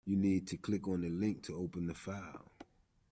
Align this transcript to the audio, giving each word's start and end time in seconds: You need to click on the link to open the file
You 0.03 0.15
need 0.15 0.47
to 0.47 0.57
click 0.57 0.87
on 0.87 1.01
the 1.01 1.09
link 1.11 1.43
to 1.43 1.55
open 1.57 1.85
the 1.85 1.93
file 1.93 2.51